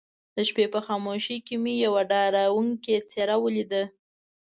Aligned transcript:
د 0.35 0.37
شپې 0.49 0.65
په 0.73 0.79
خاموشۍ 0.85 1.37
کې 1.47 1.55
مې 1.63 1.73
يوه 1.85 2.01
ډارونکې 2.09 2.95
څېره 3.09 3.35
وليده. 3.43 3.83